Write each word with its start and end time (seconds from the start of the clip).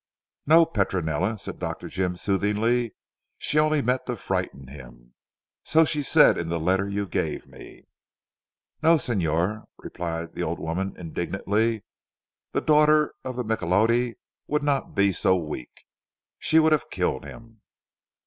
"No, 0.47 0.65
Petronella," 0.65 1.37
said 1.37 1.59
Dr. 1.59 1.87
Jim 1.87 2.17
soothingly, 2.17 2.95
"she 3.37 3.59
only 3.59 3.83
meant 3.83 4.07
to 4.07 4.15
frighten 4.15 4.65
him. 4.67 5.13
So 5.63 5.85
she 5.85 6.01
said 6.01 6.39
in 6.39 6.49
the 6.49 6.59
letter 6.59 6.87
you 6.89 7.05
gave 7.07 7.45
me." 7.45 7.83
"No 8.81 8.97
Signor," 8.97 9.65
replied 9.77 10.33
the 10.33 10.41
old 10.41 10.57
woman 10.57 10.95
indignantly, 10.97 11.83
"the 12.51 12.61
daughter 12.61 13.13
of 13.23 13.35
the 13.35 13.43
Micholotti 13.45 14.15
would 14.47 14.63
not 14.63 14.95
be 14.95 15.13
so 15.13 15.35
weak. 15.37 15.85
She 16.39 16.57
would 16.57 16.71
have 16.71 16.89
killed 16.89 17.23
him." 17.23 17.61